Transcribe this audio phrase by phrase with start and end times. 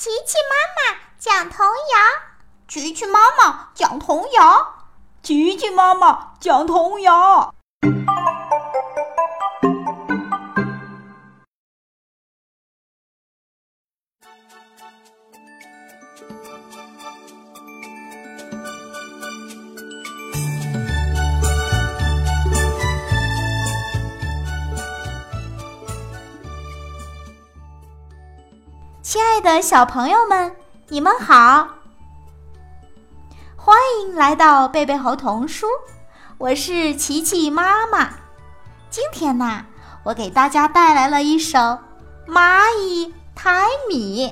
[0.00, 0.56] 琪琪妈
[0.94, 2.00] 妈讲童谣，
[2.66, 4.86] 琪琪妈妈讲童谣，
[5.22, 7.54] 琪琪妈妈讲童谣。
[29.10, 30.54] 亲爱的小朋友们，
[30.86, 31.66] 你们好！
[33.56, 35.66] 欢迎来到贝贝猴童书，
[36.38, 38.10] 我是琪琪妈妈。
[38.88, 39.66] 今天呢，
[40.04, 41.58] 我给大家带来了一首
[42.28, 44.28] 《蚂蚁抬米》。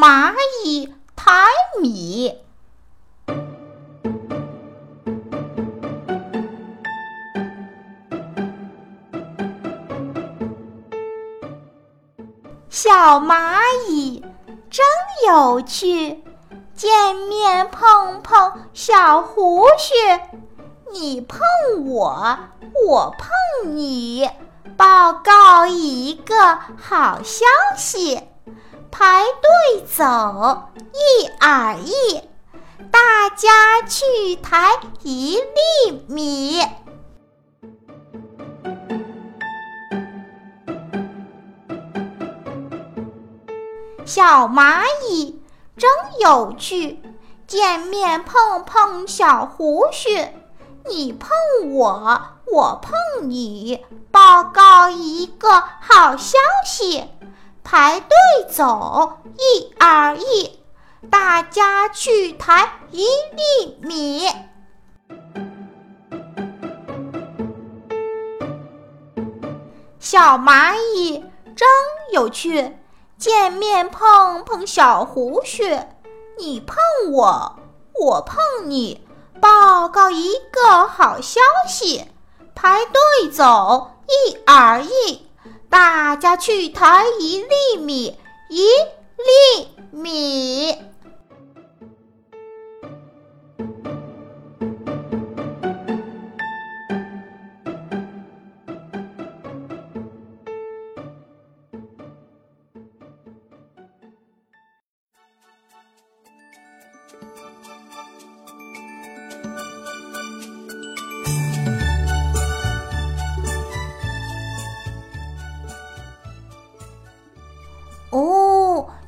[0.00, 0.32] 蚂
[0.64, 1.30] 蚁抬
[1.82, 2.34] 米，
[12.70, 14.24] 小蚂蚁
[14.70, 14.86] 真
[15.28, 16.24] 有趣，
[16.74, 19.92] 见面碰碰小胡须，
[20.94, 21.40] 你碰
[21.84, 22.38] 我，
[22.88, 24.26] 我碰你，
[24.78, 27.44] 报告一个好消
[27.76, 28.29] 息。
[28.90, 31.92] 排队走，一二一，
[32.90, 36.60] 大家去抬一粒米。
[44.04, 45.40] 小蚂蚁
[45.76, 45.88] 真
[46.20, 47.00] 有趣，
[47.46, 50.26] 见面碰碰小胡须，
[50.84, 51.30] 你碰
[51.74, 52.20] 我，
[52.52, 57.04] 我碰你，报告一个好消息。
[57.72, 58.08] 排队
[58.48, 60.58] 走，一二一，
[61.08, 64.26] 大家去抬一粒米。
[70.00, 71.24] 小蚂蚁
[71.54, 71.68] 真
[72.12, 72.76] 有趣，
[73.16, 75.78] 见面碰碰小胡须，
[76.40, 76.76] 你碰
[77.12, 77.56] 我，
[78.00, 79.06] 我碰你，
[79.40, 82.04] 报告一个好消息。
[82.52, 85.29] 排队走，一二一。
[85.70, 89.59] 大家去抬一粒米，一粒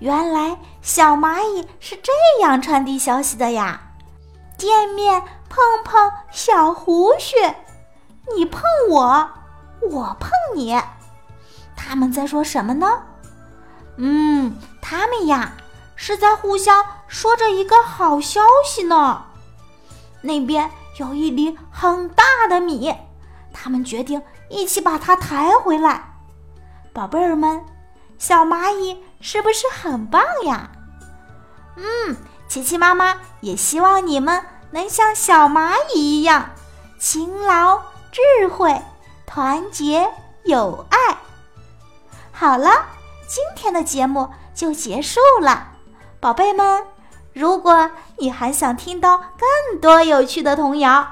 [0.00, 3.80] 原来小蚂蚁是这样传递消息的呀！
[4.56, 7.36] 见面碰碰小胡须，
[8.34, 9.28] 你碰我，
[9.90, 10.80] 我碰你。
[11.76, 13.02] 他们在说什么呢？
[13.96, 15.52] 嗯，他们呀
[15.96, 19.24] 是在互相说着一个好消息呢。
[20.20, 22.94] 那边有一粒很大的米，
[23.52, 26.14] 他们决定一起把它抬回来。
[26.92, 27.64] 宝贝儿们。
[28.18, 30.70] 小蚂蚁是不是很棒呀？
[31.76, 32.16] 嗯，
[32.48, 36.50] 琪琪妈妈也希望你们能像小蚂蚁一样
[36.98, 37.80] 勤劳、
[38.10, 38.82] 智慧、
[39.24, 40.12] 团结、
[40.44, 41.16] 友爱。
[42.32, 42.86] 好了，
[43.28, 45.68] 今天的节目就结束了，
[46.18, 46.84] 宝贝们，
[47.32, 51.06] 如果你还想听到更多有趣的童谣，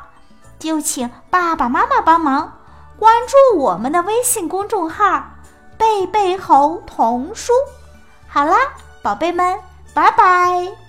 [0.59, 2.59] 就请爸爸妈妈帮忙
[2.99, 5.36] 关注我们的微信公众号。
[5.79, 7.53] 贝贝猴童书，
[8.29, 8.57] 好啦，
[9.03, 9.59] 宝贝们，
[9.95, 10.86] 拜拜。